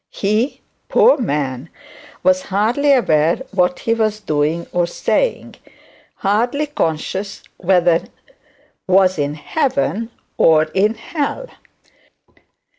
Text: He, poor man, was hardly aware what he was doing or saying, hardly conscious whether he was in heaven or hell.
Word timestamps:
He, 0.09 0.61
poor 0.89 1.19
man, 1.19 1.69
was 2.23 2.41
hardly 2.49 2.91
aware 2.91 3.35
what 3.51 3.77
he 3.81 3.93
was 3.93 4.19
doing 4.19 4.65
or 4.71 4.87
saying, 4.87 5.57
hardly 6.15 6.65
conscious 6.65 7.43
whether 7.57 7.99
he 7.99 8.07
was 8.87 9.19
in 9.19 9.35
heaven 9.35 10.09
or 10.39 10.65
hell. 10.73 11.45